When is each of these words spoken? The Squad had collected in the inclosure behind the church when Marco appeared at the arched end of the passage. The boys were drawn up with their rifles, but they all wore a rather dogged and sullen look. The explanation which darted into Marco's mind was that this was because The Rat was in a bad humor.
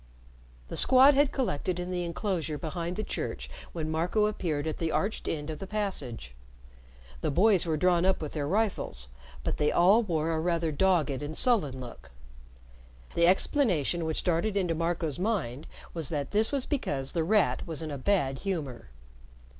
The 0.69 0.77
Squad 0.77 1.13
had 1.13 1.31
collected 1.31 1.79
in 1.79 1.91
the 1.91 2.03
inclosure 2.03 2.57
behind 2.57 2.95
the 2.95 3.03
church 3.03 3.51
when 3.71 3.91
Marco 3.91 4.25
appeared 4.25 4.65
at 4.65 4.79
the 4.79 4.89
arched 4.91 5.27
end 5.27 5.51
of 5.51 5.59
the 5.59 5.67
passage. 5.67 6.33
The 7.21 7.29
boys 7.29 7.67
were 7.67 7.77
drawn 7.77 8.03
up 8.03 8.19
with 8.19 8.31
their 8.31 8.47
rifles, 8.47 9.09
but 9.43 9.57
they 9.57 9.71
all 9.71 10.01
wore 10.01 10.31
a 10.31 10.39
rather 10.39 10.71
dogged 10.71 11.21
and 11.21 11.37
sullen 11.37 11.79
look. 11.79 12.09
The 13.13 13.27
explanation 13.27 14.03
which 14.05 14.23
darted 14.23 14.57
into 14.57 14.73
Marco's 14.73 15.19
mind 15.19 15.67
was 15.93 16.09
that 16.09 16.31
this 16.31 16.51
was 16.51 16.65
because 16.65 17.11
The 17.11 17.23
Rat 17.23 17.67
was 17.67 17.83
in 17.83 17.91
a 17.91 17.97
bad 17.99 18.39
humor. 18.39 18.89